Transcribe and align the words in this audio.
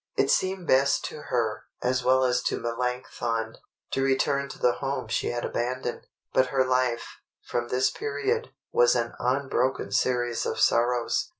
It 0.17 0.31
seemed 0.31 0.65
best 0.65 1.05
to 1.09 1.21
her, 1.29 1.65
as 1.83 2.03
well 2.03 2.23
as 2.23 2.41
to 2.45 2.59
Melanchthon, 2.59 3.57
to 3.91 4.01
return 4.01 4.49
to 4.49 4.57
the 4.57 4.71
home 4.71 5.07
she 5.09 5.27
had 5.27 5.45
abandoned. 5.45 6.07
But 6.33 6.47
her 6.47 6.65
life, 6.65 7.17
from 7.43 7.67
this 7.67 7.91
period, 7.91 8.49
was 8.73 8.95
an 8.95 9.13
unbroken 9.19 9.91
series 9.91 10.43
of 10.47 10.59
sorrows. 10.59 11.29